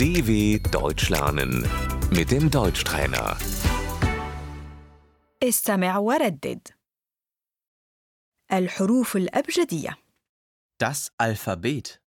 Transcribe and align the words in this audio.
DW 0.00 0.58
Deutsch 0.70 1.08
lernen 1.10 1.52
mit 2.10 2.30
dem 2.30 2.50
Deutschtrainer. 2.50 3.36
استمع 5.42 5.98
وردد 5.98 6.68
الحروف 8.52 9.16
الأبجدية 9.16 9.96
Das 10.78 11.10
Alphabet. 11.18 12.00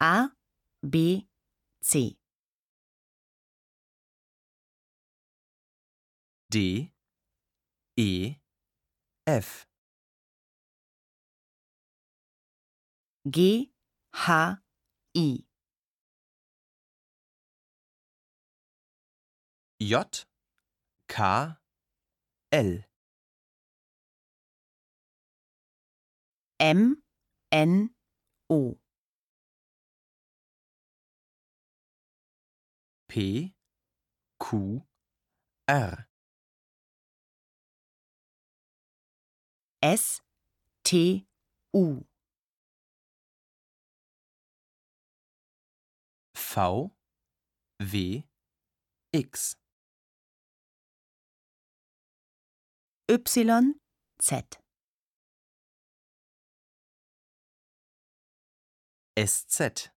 A, 0.00 0.28
B, 0.82 1.26
C. 1.82 2.16
D, 6.50 6.92
E, 7.96 8.36
F, 9.26 9.66
G, 13.29 13.69
H, 14.15 14.57
I. 15.15 15.43
J, 19.79 20.25
K, 21.07 21.55
L, 22.51 22.83
M, 26.59 26.97
N, 27.51 27.89
O. 28.49 28.77
P, 33.07 33.53
Q, 34.39 34.83
R, 35.67 36.07
S, 39.83 40.21
T, 40.83 41.27
U. 41.73 42.05
V, 46.53 46.91
W, 47.79 48.23
X, 49.13 49.55
Y, 53.07 53.75
Z. 54.21 54.61
SZ, 59.17 59.91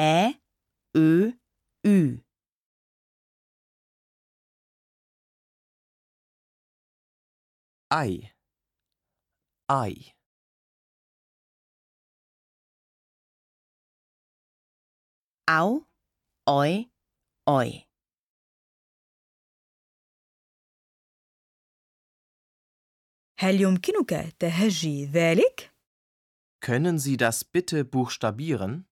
Ä, 0.00 0.40
Ö, 0.96 1.32
Ü. 1.86 2.22
I, 7.90 8.32
I, 9.68 10.14
Au, 15.49 15.85
Oi, 16.49 16.89
Oi. 17.49 17.83
هل 23.39 23.61
يمكنك 23.61 24.33
تهجي 24.39 25.05
ذلك؟ 25.05 25.73
Können 26.65 26.97
Sie 26.97 27.17
das 27.17 27.43
bitte 27.43 27.85
buchstabieren? 27.85 28.85